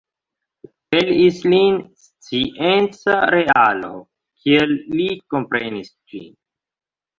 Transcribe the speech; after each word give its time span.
Pelis 0.93 1.41
lin 1.53 1.77
scienca 2.05 3.19
realo, 3.35 3.93
kiel 4.41 4.77
li 4.97 5.09
komprenis 5.37 5.95
ĝin. 5.95 6.29